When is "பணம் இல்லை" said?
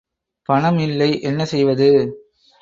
0.49-1.09